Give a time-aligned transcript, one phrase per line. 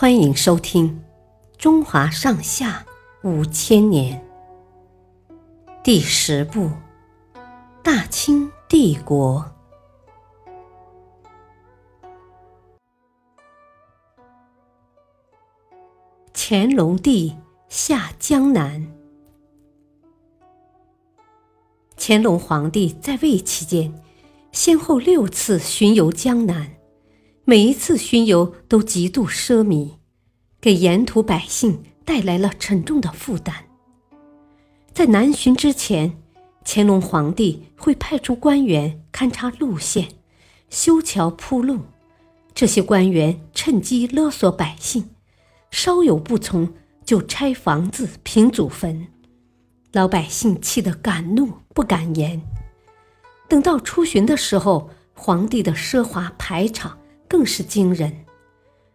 [0.00, 0.88] 欢迎收听
[1.58, 2.86] 《中华上下
[3.22, 4.18] 五千年》
[5.84, 6.60] 第十部
[7.82, 9.44] 《大清帝国》。
[16.32, 17.36] 乾隆帝
[17.68, 18.90] 下江南。
[21.98, 23.92] 乾隆皇帝在位期间，
[24.50, 26.79] 先后六次巡游江南。
[27.44, 29.92] 每一次巡游都极度奢靡，
[30.60, 33.64] 给沿途百姓带来了沉重的负担。
[34.92, 36.20] 在南巡之前，
[36.64, 40.08] 乾隆皇帝会派出官员勘察路线、
[40.68, 41.80] 修桥铺路。
[42.54, 45.10] 这些官员趁机勒索百姓，
[45.70, 49.08] 稍有不从就拆房子、平祖坟，
[49.92, 52.42] 老百姓气得敢怒不敢言。
[53.48, 56.99] 等到出巡的时候，皇帝的奢华排场。
[57.30, 58.26] 更是惊人，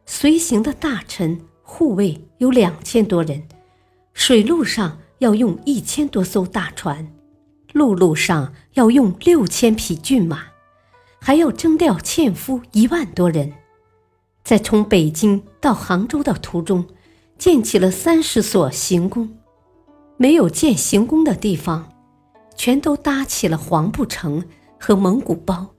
[0.05, 3.47] 随行的大臣护卫有两千多人，
[4.13, 7.13] 水路上要用一千多艘大船，
[7.71, 10.47] 陆路上要用六千匹骏马，
[11.21, 13.53] 还要征调纤夫一万多人。
[14.43, 16.85] 在从北京到杭州的途中，
[17.37, 19.37] 建起了三十所行宫，
[20.17, 21.89] 没有建行宫的地方，
[22.57, 24.43] 全都搭起了黄布城
[24.77, 25.74] 和蒙古包。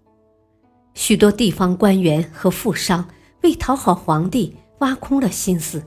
[0.97, 3.07] 许多地方官员和富商
[3.43, 5.83] 为讨好皇帝，挖空了心思。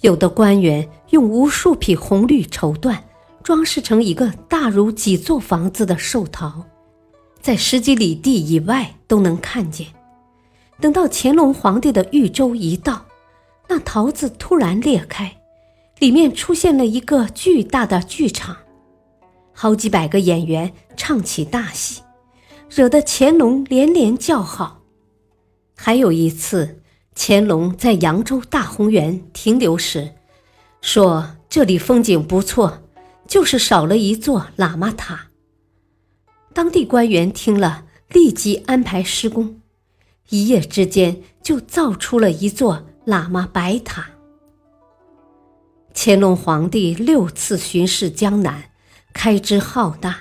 [0.00, 2.98] 有的官员用无数匹红绿绸缎
[3.44, 6.64] 装饰成一个大如几座房子的寿桃，
[7.40, 9.86] 在十几里地以外都能看见。
[10.80, 13.06] 等到乾隆皇帝的御舟一到，
[13.68, 15.32] 那桃子突然裂开，
[16.00, 18.56] 里面出现了一个巨大的剧场，
[19.52, 22.02] 好几百个演员唱起大戏。
[22.68, 24.82] 惹得乾隆连连叫好。
[25.76, 26.82] 还有一次，
[27.14, 30.14] 乾隆在扬州大红园停留时，
[30.80, 32.82] 说这里风景不错，
[33.26, 35.28] 就是少了一座喇嘛塔。
[36.52, 39.60] 当地官员听了，立即安排施工，
[40.28, 44.10] 一夜之间就造出了一座喇嘛白塔。
[45.94, 48.70] 乾隆皇帝六次巡视江南，
[49.12, 50.18] 开支浩大，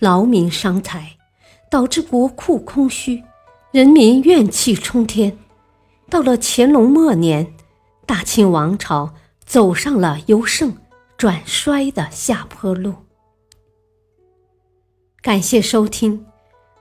[0.00, 1.17] 劳民伤财。
[1.70, 3.22] 导致国库空虚，
[3.72, 5.36] 人民怨气冲天。
[6.10, 7.54] 到了乾隆末年，
[8.06, 9.12] 大清王朝
[9.44, 10.74] 走上了由盛
[11.16, 12.94] 转衰的下坡路。
[15.20, 16.24] 感谢收听，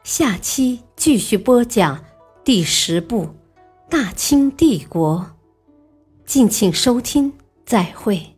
[0.03, 2.06] 下期继续播讲
[2.46, 3.25] 第十部
[3.90, 5.19] 《大清帝国》，
[6.25, 7.34] 敬请收听，
[7.66, 8.37] 再会。